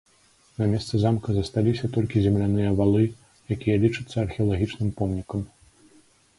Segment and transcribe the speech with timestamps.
[0.61, 3.05] На месцы замка засталіся толькі земляныя валы,
[3.59, 5.49] якія лічацца археалагічным помнікам.